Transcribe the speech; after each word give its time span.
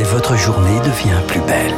et 0.00 0.02
votre 0.02 0.34
journée 0.34 0.78
devient 0.78 1.20
plus 1.26 1.40
belle. 1.40 1.74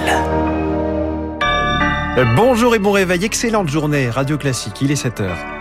Bonjour 2.37 2.75
et 2.77 2.79
bon 2.79 2.93
réveil, 2.93 3.25
excellente 3.25 3.69
journée, 3.69 4.11
Radio 4.11 4.39
Classique, 4.39 4.81
il 4.81 4.93
est 4.93 5.03
7h. 5.03 5.52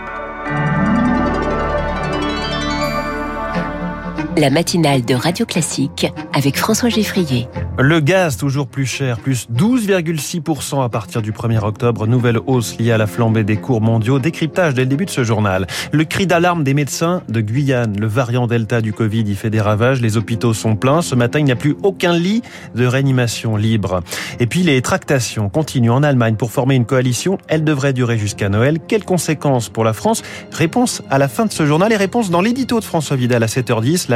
La 4.38 4.48
matinale 4.48 5.04
de 5.04 5.14
Radio 5.14 5.44
Classique 5.44 6.10
avec 6.32 6.56
François 6.56 6.88
Geffrier. 6.88 7.48
Le 7.78 8.00
gaz 8.00 8.38
toujours 8.38 8.66
plus 8.66 8.86
cher, 8.86 9.18
plus 9.18 9.46
12,6% 9.50 10.82
à 10.82 10.88
partir 10.88 11.20
du 11.20 11.32
1er 11.32 11.62
octobre. 11.62 12.06
Nouvelle 12.06 12.38
hausse 12.46 12.78
liée 12.78 12.92
à 12.92 12.98
la 12.98 13.06
flambée 13.06 13.44
des 13.44 13.56
cours 13.56 13.82
mondiaux. 13.82 14.18
Décryptage 14.18 14.72
dès 14.72 14.82
le 14.82 14.86
début 14.86 15.04
de 15.04 15.10
ce 15.10 15.22
journal. 15.22 15.66
Le 15.92 16.04
cri 16.04 16.26
d'alarme 16.26 16.64
des 16.64 16.72
médecins 16.72 17.22
de 17.28 17.40
Guyane. 17.42 17.98
Le 17.98 18.06
variant 18.06 18.46
Delta 18.46 18.80
du 18.80 18.94
Covid 18.94 19.22
y 19.22 19.34
fait 19.34 19.50
des 19.50 19.60
ravages. 19.60 20.00
Les 20.00 20.16
hôpitaux 20.16 20.54
sont 20.54 20.76
pleins. 20.76 21.02
Ce 21.02 21.14
matin, 21.14 21.38
il 21.38 21.44
n'y 21.44 21.52
a 21.52 21.56
plus 21.56 21.76
aucun 21.82 22.14
lit 22.14 22.40
de 22.74 22.86
réanimation 22.86 23.56
libre. 23.56 24.00
Et 24.40 24.46
puis 24.46 24.62
les 24.62 24.80
tractations 24.80 25.50
continuent 25.50 25.90
en 25.90 26.02
Allemagne 26.02 26.36
pour 26.36 26.52
former 26.52 26.74
une 26.76 26.86
coalition. 26.86 27.36
Elle 27.48 27.64
devrait 27.64 27.92
durer 27.92 28.16
jusqu'à 28.16 28.48
Noël. 28.48 28.78
Quelles 28.88 29.04
conséquences 29.04 29.68
pour 29.68 29.84
la 29.84 29.92
France? 29.92 30.22
Réponse 30.52 31.02
à 31.10 31.18
la 31.18 31.28
fin 31.28 31.44
de 31.44 31.52
ce 31.52 31.66
journal 31.66 31.92
et 31.92 31.96
réponse 31.96 32.30
dans 32.30 32.40
l'édito 32.40 32.80
de 32.80 32.84
François 32.84 33.16
Vidal 33.16 33.42
à 33.42 33.46
7h10 33.46 34.08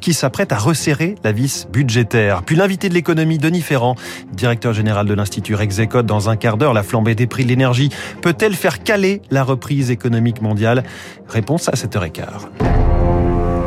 qui 0.00 0.14
s'apprête 0.14 0.52
à 0.52 0.58
resserrer 0.58 1.14
la 1.24 1.32
vis 1.32 1.66
budgétaire. 1.72 2.42
Puis 2.42 2.56
l'invité 2.56 2.88
de 2.88 2.94
l'économie, 2.94 3.38
Denis 3.38 3.62
Ferrand, 3.62 3.96
directeur 4.32 4.72
général 4.72 5.06
de 5.06 5.14
l'Institut 5.14 5.54
Rexecode, 5.54 6.06
dans 6.06 6.28
un 6.28 6.36
quart 6.36 6.56
d'heure, 6.56 6.74
la 6.74 6.82
flambée 6.82 7.14
des 7.14 7.26
prix 7.26 7.44
de 7.44 7.48
l'énergie 7.48 7.90
peut-elle 8.22 8.54
faire 8.54 8.82
caler 8.82 9.22
la 9.30 9.44
reprise 9.44 9.90
économique 9.90 10.42
mondiale? 10.42 10.84
Réponse 11.28 11.68
à 11.68 11.72
7h15. 11.72 12.22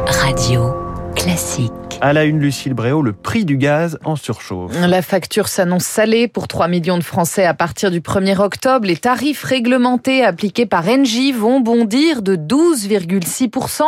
Radio 0.07 0.88
classique. 1.19 1.71
À 2.01 2.13
la 2.13 2.23
une, 2.23 2.39
Lucille 2.39 2.73
Bréau, 2.73 3.01
le 3.01 3.11
prix 3.11 3.43
du 3.43 3.57
gaz 3.57 3.99
en 4.05 4.15
surchauffe. 4.15 4.71
La 4.79 5.01
facture 5.01 5.49
s'annonce 5.49 5.83
salée 5.83 6.29
pour 6.29 6.47
3 6.47 6.69
millions 6.69 6.97
de 6.97 7.03
Français 7.03 7.45
à 7.45 7.53
partir 7.53 7.91
du 7.91 7.99
1er 7.99 8.39
octobre. 8.39 8.87
Les 8.87 8.95
tarifs 8.95 9.43
réglementés 9.43 10.23
appliqués 10.23 10.65
par 10.65 10.87
Engie 10.87 11.33
vont 11.33 11.59
bondir 11.59 12.21
de 12.21 12.37
12,6%. 12.37 13.81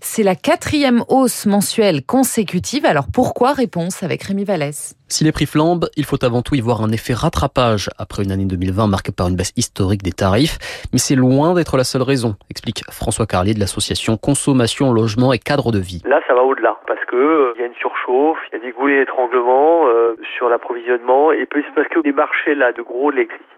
C'est 0.00 0.24
la 0.24 0.34
quatrième 0.34 1.04
hausse 1.08 1.46
mensuelle 1.46 2.02
consécutive. 2.04 2.84
Alors 2.84 3.06
pourquoi? 3.06 3.52
Réponse 3.52 4.02
avec 4.02 4.24
Rémi 4.24 4.44
Vallès. 4.44 4.96
Si 5.12 5.24
les 5.24 5.32
prix 5.32 5.44
flambent, 5.44 5.90
il 5.94 6.06
faut 6.06 6.24
avant 6.24 6.40
tout 6.40 6.54
y 6.54 6.62
voir 6.62 6.80
un 6.80 6.88
effet 6.88 7.12
rattrapage 7.12 7.90
après 7.98 8.24
une 8.24 8.32
année 8.32 8.46
2020 8.46 8.86
marquée 8.86 9.12
par 9.12 9.28
une 9.28 9.36
baisse 9.36 9.52
historique 9.58 10.02
des 10.02 10.12
tarifs. 10.12 10.56
Mais 10.90 10.98
c'est 10.98 11.16
loin 11.16 11.52
d'être 11.52 11.76
la 11.76 11.84
seule 11.84 12.00
raison, 12.00 12.32
explique 12.48 12.80
François 12.90 13.26
Carlier 13.26 13.52
de 13.52 13.60
l'association 13.60 14.16
Consommation, 14.16 14.90
Logement 14.90 15.34
et 15.34 15.38
Cadre 15.38 15.70
de 15.70 15.80
Vie. 15.80 16.00
Là, 16.06 16.22
ça 16.26 16.32
va 16.32 16.42
au-delà 16.42 16.78
parce 16.86 17.04
que 17.04 17.16
euh, 17.16 17.52
il 17.56 17.60
y 17.60 17.64
a 17.64 17.66
une 17.66 17.74
surchauffe, 17.74 18.38
il 18.50 18.58
y 18.58 18.62
a 18.62 18.64
des 18.64 18.72
goulets 18.72 19.00
d'étranglement 19.00 19.86
euh, 19.86 20.16
sur 20.38 20.48
l'approvisionnement 20.48 21.30
et 21.30 21.44
puis 21.44 21.62
parce 21.76 21.88
que 21.88 22.00
les 22.02 22.12
marchés 22.12 22.54
là 22.54 22.72
de 22.72 22.80
gros 22.80 23.10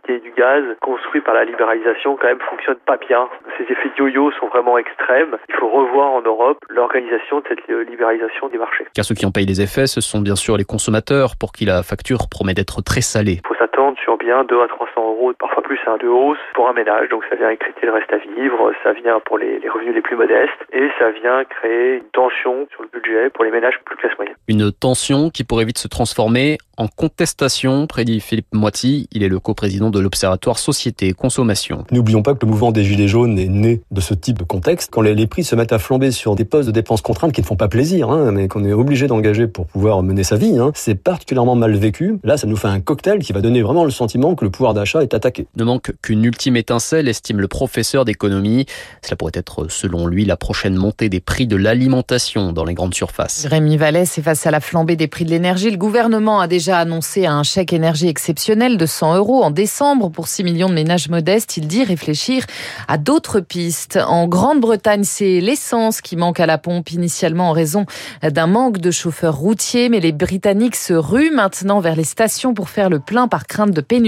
et 0.08 0.18
du 0.20 0.32
gaz 0.36 0.62
construits 0.80 1.20
par 1.20 1.34
la 1.34 1.44
libéralisation 1.44 2.16
quand 2.16 2.28
même 2.28 2.40
fonctionnent 2.50 2.82
pas 2.86 2.96
bien. 2.96 3.28
Ces 3.58 3.64
effets 3.64 3.88
de 3.88 3.94
yo-yo 3.98 4.30
sont 4.32 4.46
vraiment 4.48 4.78
extrêmes. 4.78 5.36
Il 5.48 5.54
faut 5.54 5.68
revoir 5.68 6.12
en 6.12 6.22
Europe 6.22 6.58
l'organisation 6.68 7.40
de 7.40 7.44
cette 7.48 7.70
euh, 7.70 7.84
libéralisation 7.84 8.48
des 8.48 8.58
marchés. 8.58 8.86
Car 8.94 9.04
ceux 9.04 9.14
qui 9.14 9.26
en 9.26 9.30
payent 9.30 9.46
les 9.46 9.60
effets, 9.60 9.86
ce 9.86 10.00
sont 10.00 10.20
bien 10.20 10.36
sûr 10.36 10.56
les 10.56 10.64
consommateurs 10.64 11.34
pour 11.38 11.52
qui 11.52 11.64
la 11.64 11.82
facture 11.82 12.28
promet 12.30 12.54
d'être 12.54 12.82
très 12.82 13.00
salée. 13.00 13.40
Il 13.44 13.48
faut 13.48 13.54
s'attendre 13.54 13.96
sur 14.02 14.13
bien 14.24 14.44
2 14.44 14.62
à 14.62 14.68
300 14.68 14.90
euros, 14.96 15.32
parfois 15.38 15.62
plus 15.62 15.78
un 15.86 15.98
de 15.98 16.08
hausse 16.08 16.38
pour 16.54 16.68
un 16.68 16.72
ménage. 16.72 17.08
Donc 17.10 17.22
ça 17.28 17.36
vient 17.36 17.50
écréter 17.50 17.86
le 17.86 17.92
reste 17.92 18.12
à 18.12 18.18
vivre, 18.18 18.72
ça 18.82 18.92
vient 18.92 19.20
pour 19.20 19.38
les, 19.38 19.58
les 19.58 19.68
revenus 19.68 19.94
les 19.94 20.00
plus 20.00 20.16
modestes 20.16 20.60
et 20.72 20.88
ça 20.98 21.10
vient 21.10 21.44
créer 21.44 21.96
une 21.98 22.10
tension 22.12 22.66
sur 22.72 22.82
le 22.82 22.88
budget 22.88 23.30
pour 23.30 23.44
les 23.44 23.50
ménages 23.50 23.78
plus 23.84 23.96
classe 23.96 24.16
moyenne. 24.16 24.34
Une 24.48 24.72
tension 24.72 25.30
qui 25.30 25.44
pourrait 25.44 25.64
vite 25.64 25.78
se 25.78 25.88
transformer 25.88 26.58
en 26.76 26.88
contestation, 26.88 27.86
prédit 27.86 28.20
Philippe 28.20 28.52
Moiti. 28.52 29.08
Il 29.12 29.22
est 29.22 29.28
le 29.28 29.38
coprésident 29.38 29.90
de 29.90 30.00
l'Observatoire 30.00 30.58
Société 30.58 31.08
et 31.08 31.12
Consommation. 31.12 31.84
N'oublions 31.92 32.22
pas 32.22 32.34
que 32.34 32.38
le 32.42 32.48
mouvement 32.48 32.72
des 32.72 32.82
Gilets 32.82 33.06
jaunes 33.06 33.38
est 33.38 33.48
né 33.48 33.80
de 33.90 34.00
ce 34.00 34.14
type 34.14 34.38
de 34.38 34.44
contexte. 34.44 34.90
Quand 34.90 35.02
les, 35.02 35.14
les 35.14 35.26
prix 35.26 35.44
se 35.44 35.54
mettent 35.54 35.72
à 35.72 35.78
flamber 35.78 36.10
sur 36.10 36.34
des 36.34 36.44
postes 36.44 36.66
de 36.66 36.72
dépenses 36.72 37.02
contraintes 37.02 37.32
qui 37.32 37.42
ne 37.42 37.46
font 37.46 37.56
pas 37.56 37.68
plaisir, 37.68 38.10
hein, 38.10 38.32
mais 38.32 38.48
qu'on 38.48 38.64
est 38.64 38.72
obligé 38.72 39.06
d'engager 39.06 39.46
pour 39.46 39.66
pouvoir 39.66 40.02
mener 40.02 40.24
sa 40.24 40.36
vie, 40.36 40.58
hein, 40.58 40.72
c'est 40.74 41.00
particulièrement 41.00 41.54
mal 41.54 41.74
vécu. 41.76 42.18
Là, 42.24 42.36
ça 42.36 42.46
nous 42.46 42.56
fait 42.56 42.68
un 42.68 42.80
cocktail 42.80 43.20
qui 43.20 43.32
va 43.32 43.40
donner 43.40 43.62
vraiment 43.62 43.84
le 43.84 43.90
sentiment 43.90 44.13
que 44.14 44.44
le 44.44 44.50
pouvoir 44.50 44.74
d'achat 44.74 45.02
est 45.02 45.12
attaqué. 45.12 45.46
Ne 45.56 45.64
manque 45.64 45.92
qu'une 46.00 46.24
ultime 46.24 46.56
étincelle, 46.56 47.08
estime 47.08 47.40
le 47.40 47.48
professeur 47.48 48.04
d'économie. 48.04 48.64
Cela 49.02 49.16
pourrait 49.16 49.32
être, 49.34 49.66
selon 49.68 50.06
lui, 50.06 50.24
la 50.24 50.36
prochaine 50.36 50.76
montée 50.76 51.08
des 51.08 51.20
prix 51.20 51.46
de 51.46 51.56
l'alimentation 51.56 52.52
dans 52.52 52.64
les 52.64 52.74
grandes 52.74 52.94
surfaces. 52.94 53.46
Rémi 53.46 53.76
Vallès, 53.76 54.16
et 54.16 54.22
face 54.22 54.46
à 54.46 54.50
la 54.50 54.60
flambée 54.60 54.96
des 54.96 55.08
prix 55.08 55.24
de 55.24 55.30
l'énergie, 55.30 55.70
le 55.70 55.76
gouvernement 55.76 56.40
a 56.40 56.46
déjà 56.46 56.78
annoncé 56.78 57.26
un 57.26 57.42
chèque 57.42 57.72
énergie 57.72 58.08
exceptionnel 58.08 58.76
de 58.76 58.86
100 58.86 59.16
euros 59.16 59.42
en 59.42 59.50
décembre 59.50 60.10
pour 60.10 60.28
6 60.28 60.44
millions 60.44 60.68
de 60.68 60.74
ménages 60.74 61.08
modestes. 61.08 61.56
Il 61.56 61.66
dit 61.66 61.84
réfléchir 61.84 62.44
à 62.88 62.98
d'autres 62.98 63.40
pistes. 63.40 63.98
En 64.06 64.28
Grande-Bretagne, 64.28 65.04
c'est 65.04 65.40
l'essence 65.40 66.00
qui 66.00 66.16
manque 66.16 66.40
à 66.40 66.46
la 66.46 66.58
pompe 66.58 66.92
initialement 66.92 67.50
en 67.50 67.52
raison 67.52 67.84
d'un 68.22 68.46
manque 68.46 68.78
de 68.78 68.90
chauffeurs 68.90 69.36
routiers, 69.36 69.88
mais 69.88 70.00
les 70.00 70.12
Britanniques 70.12 70.76
se 70.76 70.94
ruent 70.94 71.34
maintenant 71.34 71.80
vers 71.80 71.96
les 71.96 72.04
stations 72.04 72.54
pour 72.54 72.68
faire 72.68 72.88
le 72.88 73.00
plein 73.00 73.26
par 73.28 73.46
crainte 73.46 73.72
de 73.72 73.80
pénurie. 73.80 74.03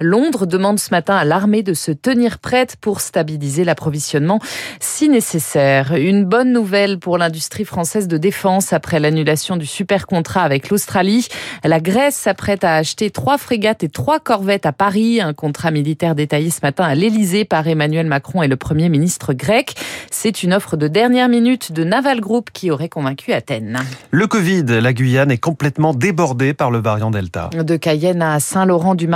Londres 0.00 0.46
demande 0.46 0.78
ce 0.78 0.90
matin 0.90 1.16
à 1.16 1.24
l'armée 1.24 1.62
de 1.62 1.74
se 1.74 1.90
tenir 1.90 2.38
prête 2.38 2.76
pour 2.80 3.00
stabiliser 3.00 3.64
l'approvisionnement 3.64 4.40
si 4.80 5.08
nécessaire. 5.08 5.94
Une 5.94 6.24
bonne 6.24 6.52
nouvelle 6.52 6.98
pour 6.98 7.18
l'industrie 7.18 7.64
française 7.64 8.08
de 8.08 8.18
défense 8.18 8.72
après 8.72 9.00
l'annulation 9.00 9.56
du 9.56 9.66
super 9.66 10.06
contrat 10.06 10.42
avec 10.42 10.70
l'Australie. 10.70 11.28
La 11.64 11.80
Grèce 11.80 12.16
s'apprête 12.16 12.64
à 12.64 12.76
acheter 12.76 13.10
trois 13.10 13.38
frégates 13.38 13.82
et 13.82 13.88
trois 13.88 14.20
corvettes 14.20 14.66
à 14.66 14.72
Paris. 14.72 15.20
Un 15.20 15.34
contrat 15.34 15.70
militaire 15.70 16.14
détaillé 16.14 16.50
ce 16.50 16.60
matin 16.62 16.84
à 16.84 16.94
l'Elysée 16.94 17.44
par 17.44 17.66
Emmanuel 17.66 18.06
Macron 18.06 18.42
et 18.42 18.48
le 18.48 18.56
premier 18.56 18.88
ministre 18.88 19.32
grec. 19.32 19.74
C'est 20.10 20.42
une 20.42 20.54
offre 20.54 20.76
de 20.76 20.88
dernière 20.88 21.28
minute 21.28 21.72
de 21.72 21.84
Naval 21.84 22.20
Group 22.20 22.50
qui 22.52 22.70
aurait 22.70 22.88
convaincu 22.88 23.32
Athènes. 23.32 23.80
Le 24.10 24.26
Covid, 24.26 24.64
la 24.64 24.92
Guyane 24.92 25.30
est 25.30 25.38
complètement 25.38 25.94
débordée 25.94 26.54
par 26.54 26.70
le 26.70 26.78
variant 26.78 27.10
Delta. 27.10 27.50
De 27.52 27.76
Cayenne 27.76 28.22
à 28.22 28.40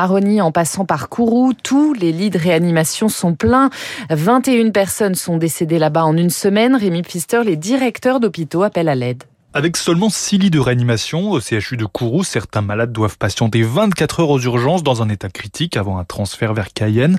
Saint-Laurent-du-Maroni 0.01 0.41
en 0.41 0.51
passant 0.51 0.85
par 0.87 1.09
Kourou, 1.11 1.53
tous 1.53 1.93
les 1.93 2.13
lits 2.13 2.31
de 2.31 2.39
réanimation 2.39 3.09
sont 3.09 3.35
pleins. 3.35 3.69
21 4.09 4.71
personnes 4.71 5.15
sont 5.15 5.37
décédées 5.37 5.79
là-bas 5.79 6.05
en 6.05 6.17
une 6.17 6.31
semaine. 6.31 6.75
Rémi 6.75 7.03
Pfister, 7.03 7.43
les 7.45 7.57
directeurs 7.57 8.19
d'hôpitaux 8.19 8.63
appellent 8.63 8.89
à 8.89 8.95
l'aide. 8.95 9.25
Avec 9.53 9.77
seulement 9.77 10.11
6 10.11 10.39
lits 10.39 10.51
de 10.51 10.61
réanimation 10.61 11.33
au 11.33 11.41
CHU 11.41 11.77
de 11.77 11.85
Kourou, 11.85 12.23
certains 12.23 12.61
malades 12.61 12.93
doivent 12.93 13.19
patienter 13.19 13.63
24 13.63 14.21
heures 14.21 14.31
aux 14.31 14.39
urgences 14.39 14.85
dans 14.85 15.03
un 15.03 15.09
état 15.09 15.29
critique 15.29 15.77
avant 15.77 15.99
un 15.99 16.05
transfert 16.05 16.55
vers 16.55 16.69
Cayenne. 16.69 17.17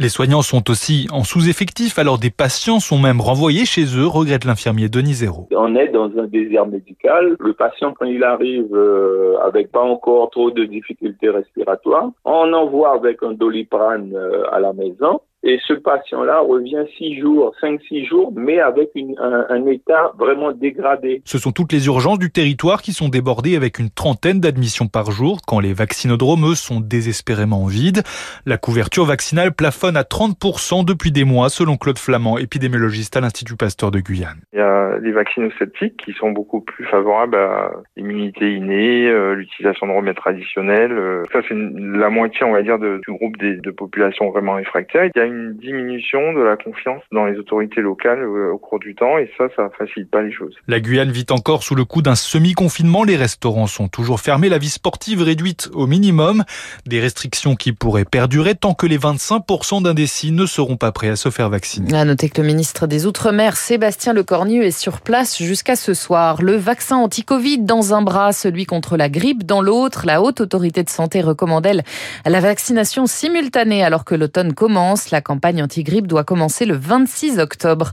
Les 0.00 0.08
soignants 0.08 0.42
sont 0.42 0.70
aussi 0.70 1.06
en 1.12 1.22
sous-effectif, 1.22 2.00
alors 2.00 2.18
des 2.18 2.30
patients 2.30 2.80
sont 2.80 2.98
même 2.98 3.20
renvoyés 3.20 3.64
chez 3.64 3.84
eux, 3.96 4.08
regrette 4.08 4.44
l'infirmier 4.44 4.88
Denis 4.88 5.14
Zéro. 5.14 5.46
On 5.52 5.76
est 5.76 5.86
dans 5.90 6.10
un 6.18 6.26
désert 6.26 6.66
médical. 6.66 7.36
Le 7.38 7.52
patient, 7.52 7.94
quand 7.96 8.06
il 8.06 8.24
arrive 8.24 8.74
euh, 8.74 9.36
avec 9.46 9.70
pas 9.70 9.82
encore 9.82 10.30
trop 10.30 10.50
de 10.50 10.64
difficultés 10.64 11.30
respiratoires, 11.30 12.10
on 12.24 12.52
envoie 12.54 12.92
avec 12.92 13.22
un 13.22 13.34
doliprane 13.34 14.12
euh, 14.16 14.42
à 14.50 14.58
la 14.58 14.72
maison. 14.72 15.20
Et 15.44 15.58
ce 15.66 15.72
patient-là 15.74 16.40
revient 16.40 16.84
six 16.96 17.20
jours, 17.20 17.54
cinq, 17.60 17.80
six 17.88 18.04
jours, 18.06 18.32
mais 18.34 18.58
avec 18.58 18.90
une, 18.96 19.14
un, 19.18 19.46
un, 19.48 19.66
état 19.66 20.12
vraiment 20.18 20.50
dégradé. 20.50 21.22
Ce 21.24 21.38
sont 21.38 21.52
toutes 21.52 21.72
les 21.72 21.86
urgences 21.86 22.18
du 22.18 22.30
territoire 22.30 22.82
qui 22.82 22.92
sont 22.92 23.08
débordées 23.08 23.56
avec 23.56 23.78
une 23.78 23.90
trentaine 23.90 24.40
d'admissions 24.40 24.88
par 24.88 25.12
jour 25.12 25.38
quand 25.46 25.60
les 25.60 25.72
vaccinodromes, 25.72 26.50
eux, 26.50 26.54
sont 26.56 26.80
désespérément 26.80 27.66
vides. 27.66 28.02
La 28.46 28.58
couverture 28.58 29.04
vaccinale 29.04 29.52
plafonne 29.52 29.96
à 29.96 30.02
30% 30.02 30.84
depuis 30.84 31.12
des 31.12 31.24
mois, 31.24 31.50
selon 31.50 31.76
Claude 31.76 31.98
Flamand, 31.98 32.38
épidémiologiste 32.38 33.16
à 33.16 33.20
l'Institut 33.20 33.56
Pasteur 33.56 33.92
de 33.92 34.00
Guyane. 34.00 34.40
Il 34.52 34.58
y 34.58 34.62
a 34.62 34.98
les 34.98 35.12
vaccinosceptiques 35.12 35.96
qui 36.04 36.12
sont 36.14 36.32
beaucoup 36.32 36.60
plus 36.60 36.84
favorables 36.86 37.36
à 37.36 37.70
l'immunité 37.96 38.54
innée, 38.54 39.08
euh, 39.08 39.34
l'utilisation 39.34 39.86
de 39.86 39.92
remèdes 39.92 40.16
traditionnels. 40.16 40.92
Euh, 40.92 41.22
ça, 41.32 41.40
c'est 41.48 41.54
la 41.54 42.10
moitié, 42.10 42.44
on 42.44 42.52
va 42.52 42.62
dire, 42.62 42.78
de, 42.78 43.00
du 43.06 43.14
groupe 43.14 43.36
des, 43.36 43.56
de 43.56 43.70
populations 43.70 44.30
vraiment 44.30 44.54
réfractaires. 44.54 45.04
Il 45.04 45.18
y 45.18 45.20
a 45.20 45.27
une 45.28 45.54
diminution 45.54 46.32
de 46.32 46.40
la 46.40 46.56
confiance 46.56 47.02
dans 47.12 47.26
les 47.26 47.38
autorités 47.38 47.80
locales 47.80 48.22
euh, 48.22 48.52
au 48.52 48.58
cours 48.58 48.78
du 48.78 48.94
temps 48.94 49.18
et 49.18 49.30
ça, 49.38 49.44
ça 49.56 49.70
facilite 49.76 50.10
pas 50.10 50.22
les 50.22 50.32
choses. 50.32 50.54
La 50.66 50.80
Guyane 50.80 51.10
vit 51.10 51.26
encore 51.30 51.62
sous 51.62 51.74
le 51.74 51.84
coup 51.84 52.02
d'un 52.02 52.14
semi-confinement. 52.14 53.04
Les 53.04 53.16
restaurants 53.16 53.66
sont 53.66 53.88
toujours 53.88 54.20
fermés, 54.20 54.48
la 54.48 54.58
vie 54.58 54.68
sportive 54.68 55.22
réduite 55.22 55.70
au 55.72 55.86
minimum. 55.86 56.44
Des 56.86 57.00
restrictions 57.00 57.54
qui 57.54 57.72
pourraient 57.72 58.04
perdurer 58.04 58.54
tant 58.54 58.74
que 58.74 58.86
les 58.86 58.98
25% 58.98 59.82
d'indécis 59.82 60.32
ne 60.32 60.46
seront 60.46 60.76
pas 60.76 60.92
prêts 60.92 61.08
à 61.08 61.16
se 61.16 61.30
faire 61.30 61.50
vacciner. 61.50 61.94
À 61.94 62.04
noter 62.04 62.28
que 62.28 62.40
le 62.40 62.46
ministre 62.46 62.86
des 62.86 63.06
Outre-mer, 63.06 63.56
Sébastien 63.56 64.12
Lecornu, 64.12 64.62
est 64.62 64.70
sur 64.70 65.00
place 65.00 65.38
jusqu'à 65.42 65.76
ce 65.76 65.94
soir. 65.94 66.42
Le 66.42 66.56
vaccin 66.56 66.96
anti-Covid 66.96 67.58
dans 67.58 67.94
un 67.94 68.02
bras, 68.02 68.32
celui 68.32 68.66
contre 68.66 68.96
la 68.96 69.08
grippe 69.08 69.44
dans 69.44 69.62
l'autre. 69.62 70.02
La 70.06 70.22
haute 70.22 70.40
autorité 70.40 70.82
de 70.82 70.90
santé 70.90 71.20
recommande, 71.20 71.66
elle, 71.66 71.84
la 72.24 72.40
vaccination 72.40 73.06
simultanée 73.06 73.84
alors 73.84 74.04
que 74.04 74.14
l'automne 74.14 74.54
commence. 74.54 75.10
La 75.10 75.17
La 75.18 75.22
campagne 75.22 75.60
anti-grippe 75.64 76.06
doit 76.06 76.22
commencer 76.22 76.64
le 76.64 76.76
26 76.76 77.40
octobre. 77.40 77.90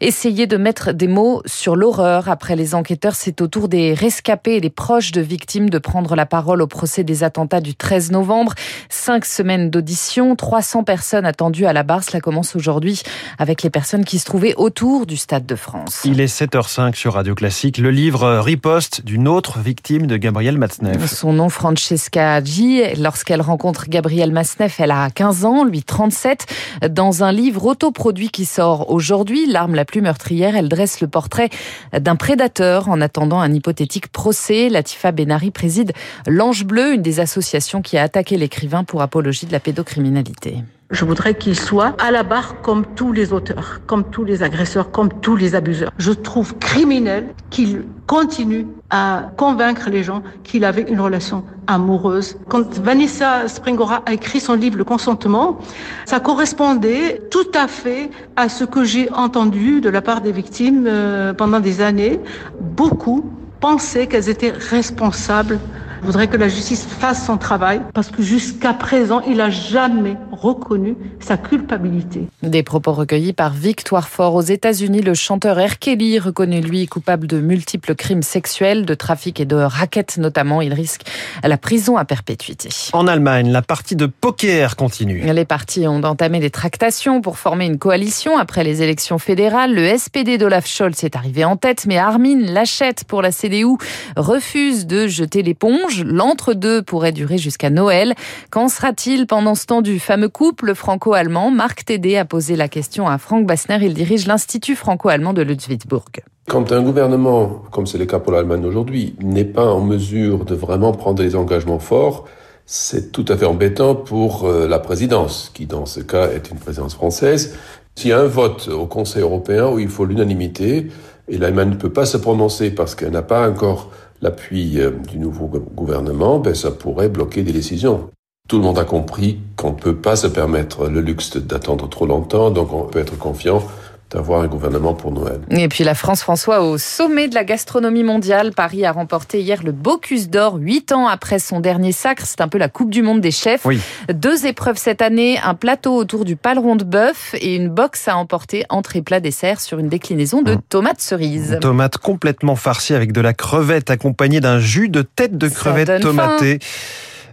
Essayer 0.00 0.46
de 0.46 0.56
mettre 0.56 0.92
des 0.92 1.08
mots 1.08 1.42
sur 1.44 1.74
l'horreur. 1.74 2.28
Après 2.28 2.54
les 2.54 2.76
enquêteurs, 2.76 3.16
c'est 3.16 3.40
au 3.40 3.48
tour 3.48 3.66
des 3.68 3.94
rescapés 3.94 4.54
et 4.54 4.60
des 4.60 4.70
proches 4.70 5.10
de 5.10 5.20
victimes 5.20 5.70
de 5.70 5.78
prendre 5.78 6.14
la 6.14 6.24
parole 6.24 6.62
au 6.62 6.68
procès 6.68 7.02
des 7.02 7.24
attentats 7.24 7.60
du 7.60 7.74
13 7.74 8.12
novembre. 8.12 8.54
Cinq 8.90 9.24
semaines 9.24 9.70
d'audition, 9.70 10.36
300 10.36 10.84
personnes 10.84 11.26
attendues 11.26 11.66
à 11.66 11.72
la 11.72 11.82
barre. 11.82 12.04
Cela 12.04 12.20
commence 12.20 12.54
aujourd'hui 12.54 13.02
avec 13.38 13.64
les 13.64 13.70
personnes 13.70 14.04
qui 14.04 14.20
se 14.20 14.24
trouvaient 14.24 14.54
autour 14.54 15.04
du 15.04 15.16
Stade 15.16 15.46
de 15.46 15.56
France. 15.56 16.02
Il 16.04 16.20
est 16.20 16.32
7h05 16.32 16.94
sur 16.94 17.14
Radio 17.14 17.34
Classique. 17.34 17.78
Le 17.78 17.90
livre 17.90 18.38
Riposte 18.38 19.04
d'une 19.04 19.26
autre 19.26 19.58
victime 19.58 20.06
de 20.06 20.16
Gabriel 20.16 20.58
Matzneff. 20.58 21.12
Son 21.12 21.32
nom, 21.32 21.48
Francesca 21.48 22.40
G. 22.44 22.94
Lorsqu'elle 22.94 23.42
rencontre 23.42 23.86
Gabriel 23.88 24.30
Matzneff, 24.30 24.78
elle 24.78 24.92
a 24.92 25.10
15 25.10 25.44
ans, 25.44 25.64
lui 25.64 25.82
37. 25.82 26.46
Dans 26.88 27.24
un 27.24 27.32
livre 27.32 27.66
autoproduit 27.66 28.30
qui 28.30 28.44
sort 28.44 28.90
aujourd'hui, 28.90 29.46
L'arme 29.46 29.74
la 29.74 29.84
plus 29.84 30.00
meurtrière, 30.00 30.56
elle 30.56 30.68
dresse 30.68 31.00
le 31.00 31.08
portrait 31.08 31.50
d'un 31.92 32.16
prédateur 32.16 32.88
en 32.88 33.00
attendant 33.00 33.40
un 33.40 33.52
hypothétique 33.52 34.08
procès. 34.08 34.68
Latifa 34.68 35.12
Benari 35.12 35.50
préside 35.50 35.92
L'Ange 36.26 36.64
Bleu, 36.64 36.94
une 36.94 37.02
des 37.02 37.20
associations 37.20 37.82
qui 37.82 37.96
a 37.96 38.02
attaqué 38.02 38.36
l'écrivain 38.36 38.84
pour 38.84 39.02
apologie 39.02 39.46
de 39.46 39.52
la 39.52 39.60
pédocriminalité. 39.60 40.58
Je 40.90 41.04
voudrais 41.04 41.34
qu'il 41.34 41.54
soit 41.54 41.94
à 41.98 42.10
la 42.10 42.22
barre 42.22 42.62
comme 42.62 42.86
tous 42.94 43.12
les 43.12 43.34
auteurs, 43.34 43.82
comme 43.86 44.04
tous 44.04 44.24
les 44.24 44.42
agresseurs, 44.42 44.90
comme 44.90 45.10
tous 45.20 45.36
les 45.36 45.54
abuseurs. 45.54 45.90
Je 45.98 46.12
trouve 46.12 46.56
criminel 46.56 47.34
qu'il 47.50 47.84
continue 48.06 48.66
à 48.88 49.30
convaincre 49.36 49.90
les 49.90 50.02
gens 50.02 50.22
qu'il 50.44 50.64
avait 50.64 50.86
une 50.88 50.98
relation 50.98 51.44
amoureuse. 51.66 52.38
Quand 52.48 52.78
Vanessa 52.78 53.48
Springora 53.48 54.02
a 54.06 54.14
écrit 54.14 54.40
son 54.40 54.54
livre 54.54 54.78
Le 54.78 54.84
consentement, 54.84 55.58
ça 56.06 56.20
correspondait 56.20 57.20
tout 57.30 57.50
à 57.54 57.68
fait 57.68 58.10
à 58.36 58.48
ce 58.48 58.64
que 58.64 58.82
j'ai 58.82 59.12
entendu 59.12 59.82
de 59.82 59.90
la 59.90 60.00
part 60.00 60.22
des 60.22 60.32
victimes 60.32 60.86
euh, 60.88 61.34
pendant 61.34 61.60
des 61.60 61.82
années. 61.82 62.18
Beaucoup 62.62 63.30
pensaient 63.60 64.06
qu'elles 64.06 64.30
étaient 64.30 64.52
responsables 64.52 65.58
je 66.00 66.06
voudrais 66.06 66.28
que 66.28 66.36
la 66.36 66.48
justice 66.48 66.86
fasse 66.86 67.26
son 67.26 67.36
travail 67.36 67.80
parce 67.94 68.10
que 68.10 68.22
jusqu'à 68.22 68.72
présent, 68.72 69.20
il 69.26 69.38
n'a 69.38 69.50
jamais 69.50 70.16
reconnu 70.32 70.96
sa 71.20 71.36
culpabilité. 71.36 72.28
Des 72.42 72.62
propos 72.62 72.92
recueillis 72.92 73.32
par 73.32 73.52
Victoire 73.52 74.08
Fort 74.08 74.34
aux 74.34 74.42
États-Unis. 74.42 75.02
Le 75.02 75.14
chanteur 75.14 75.56
R. 75.56 75.78
Kelly, 75.78 76.18
reconnu 76.18 76.60
lui 76.60 76.86
coupable 76.86 77.26
de 77.26 77.40
multiples 77.40 77.94
crimes 77.94 78.22
sexuels, 78.22 78.86
de 78.86 78.94
trafic 78.94 79.40
et 79.40 79.44
de 79.44 79.56
raquettes 79.56 80.18
notamment, 80.18 80.62
il 80.62 80.72
risque 80.72 81.02
la 81.42 81.58
prison 81.58 81.96
à 81.96 82.04
perpétuité. 82.04 82.68
En 82.92 83.06
Allemagne, 83.06 83.50
la 83.50 83.62
partie 83.62 83.96
de 83.96 84.06
poker 84.06 84.76
continue. 84.76 85.22
Les 85.32 85.44
partis 85.44 85.86
ont 85.86 86.02
entamé 86.02 86.40
des 86.40 86.50
tractations 86.50 87.20
pour 87.20 87.38
former 87.38 87.66
une 87.66 87.78
coalition 87.78 88.38
après 88.38 88.64
les 88.64 88.82
élections 88.82 89.18
fédérales. 89.18 89.74
Le 89.74 89.96
SPD 89.96 90.38
d'Olaf 90.38 90.66
Scholz 90.66 91.04
est 91.04 91.16
arrivé 91.16 91.44
en 91.44 91.56
tête, 91.56 91.86
mais 91.86 91.98
Armin 91.98 92.40
Laschet 92.52 92.94
pour 93.06 93.22
la 93.22 93.32
CDU 93.32 93.76
refuse 94.16 94.86
de 94.86 95.06
jeter 95.06 95.42
l'éponge. 95.42 95.87
L'entre-deux 96.04 96.82
pourrait 96.82 97.12
durer 97.12 97.38
jusqu'à 97.38 97.70
Noël. 97.70 98.14
Qu'en 98.50 98.68
sera-t-il 98.68 99.26
pendant 99.26 99.54
ce 99.54 99.66
temps 99.66 99.82
du 99.82 99.98
fameux 99.98 100.28
couple 100.28 100.74
franco-allemand? 100.74 101.50
Marc 101.50 101.84
Tédé 101.84 102.16
a 102.16 102.24
posé 102.24 102.56
la 102.56 102.68
question 102.68 103.08
à 103.08 103.18
Frank 103.18 103.46
Bassner. 103.46 103.78
Il 103.82 103.94
dirige 103.94 104.26
l'Institut 104.26 104.76
franco-allemand 104.76 105.32
de 105.32 105.42
Ludwigsburg. 105.42 106.22
Quand 106.48 106.72
un 106.72 106.82
gouvernement, 106.82 107.62
comme 107.70 107.86
c'est 107.86 107.98
le 107.98 108.06
cas 108.06 108.18
pour 108.18 108.32
l'Allemagne 108.32 108.64
aujourd'hui, 108.64 109.16
n'est 109.20 109.44
pas 109.44 109.66
en 109.66 109.80
mesure 109.80 110.44
de 110.44 110.54
vraiment 110.54 110.92
prendre 110.92 111.18
des 111.18 111.36
engagements 111.36 111.78
forts, 111.78 112.26
c'est 112.64 113.12
tout 113.12 113.24
à 113.28 113.36
fait 113.36 113.46
embêtant 113.46 113.94
pour 113.94 114.44
euh, 114.44 114.68
la 114.68 114.78
présidence, 114.78 115.50
qui 115.54 115.66
dans 115.66 115.86
ce 115.86 116.00
cas 116.00 116.28
est 116.30 116.50
une 116.50 116.58
présidence 116.58 116.94
française. 116.94 117.56
S'il 117.94 118.10
y 118.10 118.12
a 118.12 118.20
un 118.20 118.26
vote 118.26 118.68
au 118.68 118.86
Conseil 118.86 119.22
européen 119.22 119.68
où 119.68 119.78
il 119.78 119.88
faut 119.88 120.04
l'unanimité, 120.04 120.88
et 121.28 121.38
l'Allemagne 121.38 121.70
ne 121.70 121.76
peut 121.76 121.92
pas 121.92 122.06
se 122.06 122.16
prononcer 122.16 122.70
parce 122.70 122.94
qu'elle 122.94 123.10
n'a 123.10 123.22
pas 123.22 123.48
encore 123.50 123.90
l'appui 124.22 124.80
euh, 124.80 124.90
du 124.90 125.18
nouveau 125.18 125.46
gouvernement, 125.46 126.38
ben, 126.38 126.54
ça 126.54 126.70
pourrait 126.70 127.08
bloquer 127.08 127.42
des 127.42 127.52
décisions. 127.52 128.10
Tout 128.48 128.56
le 128.56 128.62
monde 128.62 128.78
a 128.78 128.84
compris 128.84 129.40
qu'on 129.56 129.72
ne 129.72 129.76
peut 129.76 129.96
pas 129.96 130.16
se 130.16 130.26
permettre 130.26 130.88
le 130.88 131.00
luxe 131.00 131.36
d'attendre 131.36 131.88
trop 131.88 132.06
longtemps, 132.06 132.50
donc 132.50 132.72
on 132.72 132.84
peut 132.84 132.98
être 132.98 133.18
confiant 133.18 133.62
d'avoir 134.10 134.40
un 134.42 134.46
gouvernement 134.46 134.94
pour 134.94 135.12
Noël. 135.12 135.40
Et 135.50 135.68
puis 135.68 135.84
la 135.84 135.94
France, 135.94 136.22
François, 136.22 136.62
au 136.62 136.78
sommet 136.78 137.28
de 137.28 137.34
la 137.34 137.44
gastronomie 137.44 138.04
mondiale, 138.04 138.52
Paris 138.54 138.84
a 138.84 138.92
remporté 138.92 139.40
hier 139.40 139.62
le 139.62 139.72
Bocuse 139.72 140.30
d'Or, 140.30 140.56
huit 140.56 140.92
ans 140.92 141.06
après 141.06 141.38
son 141.38 141.60
dernier 141.60 141.92
sacre. 141.92 142.24
C'est 142.26 142.40
un 142.40 142.48
peu 142.48 142.58
la 142.58 142.68
Coupe 142.68 142.90
du 142.90 143.02
Monde 143.02 143.20
des 143.20 143.30
chefs. 143.30 143.64
Oui. 143.64 143.80
Deux 144.12 144.46
épreuves 144.46 144.78
cette 144.78 145.02
année, 145.02 145.38
un 145.42 145.54
plateau 145.54 145.94
autour 145.94 146.24
du 146.24 146.36
paleron 146.36 146.76
de 146.76 146.84
bœuf 146.84 147.34
et 147.40 147.54
une 147.54 147.68
box 147.68 148.08
à 148.08 148.16
emporter 148.16 148.64
entrée 148.70 149.02
plat 149.02 149.20
dessert 149.20 149.60
sur 149.60 149.78
une 149.78 149.88
déclinaison 149.88 150.42
de 150.42 150.56
tomates 150.68 151.00
cerises. 151.00 151.58
Tomates 151.60 151.98
complètement 151.98 152.56
farcies 152.56 152.94
avec 152.94 153.12
de 153.12 153.20
la 153.20 153.34
crevette 153.34 153.90
accompagnée 153.90 154.40
d'un 154.40 154.58
jus 154.58 154.88
de 154.88 155.02
tête 155.02 155.36
de 155.36 155.48
crevette 155.48 156.00
tomatée. 156.00 156.58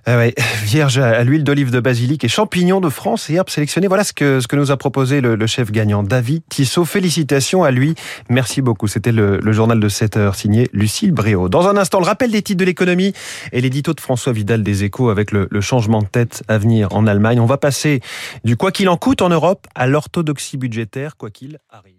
Ah 0.07 0.23
vierge 0.63 0.99
à 0.99 1.23
l'huile 1.23 1.43
d'olive 1.43 1.71
de 1.71 1.79
basilic 1.79 2.23
et 2.23 2.27
champignons 2.27 2.79
de 2.79 2.89
France 2.89 3.29
et 3.29 3.33
herbes 3.33 3.49
sélectionnées. 3.49 3.87
Voilà 3.87 4.03
ce 4.03 4.13
que, 4.13 4.39
ce 4.39 4.47
que 4.47 4.55
nous 4.55 4.69
a 4.69 4.77
proposé 4.77 5.19
le, 5.19 5.47
chef 5.47 5.71
gagnant 5.71 6.03
David 6.03 6.43
Tissot. 6.47 6.85
Félicitations 6.85 7.63
à 7.63 7.71
lui. 7.71 7.95
Merci 8.29 8.61
beaucoup. 8.61 8.87
C'était 8.87 9.11
le, 9.11 9.39
journal 9.51 9.79
de 9.79 9.89
7 9.89 10.17
heures 10.17 10.35
signé 10.35 10.69
Lucille 10.73 11.11
Bréau. 11.11 11.49
Dans 11.49 11.67
un 11.67 11.75
instant, 11.75 11.99
le 11.99 12.05
rappel 12.05 12.29
des 12.29 12.43
titres 12.43 12.59
de 12.59 12.65
l'économie 12.65 13.13
et 13.51 13.61
l'édito 13.61 13.93
de 13.93 13.99
François 13.99 14.31
Vidal 14.31 14.61
des 14.61 14.83
Échos 14.83 15.09
avec 15.09 15.31
le 15.31 15.61
changement 15.61 16.01
de 16.01 16.07
tête 16.07 16.43
à 16.47 16.59
venir 16.59 16.93
en 16.93 17.07
Allemagne. 17.07 17.39
On 17.39 17.47
va 17.47 17.57
passer 17.57 18.01
du 18.43 18.57
quoi 18.57 18.71
qu'il 18.71 18.89
en 18.89 18.97
coûte 18.97 19.23
en 19.23 19.29
Europe 19.29 19.65
à 19.73 19.87
l'orthodoxie 19.87 20.57
budgétaire, 20.57 21.17
quoi 21.17 21.31
qu'il 21.31 21.57
arrive. 21.71 21.94